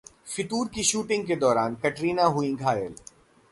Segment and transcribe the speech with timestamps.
[0.27, 2.95] 'फितूर' की शूटिंग के दौरान कटरीना हुईं घायल